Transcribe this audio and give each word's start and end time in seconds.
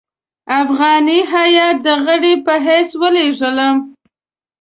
افغاني 0.61 1.19
هیات 1.33 1.77
د 1.85 1.87
غړي 2.05 2.33
په 2.45 2.53
حیث 2.65 2.89
ولېږلم. 3.01 3.75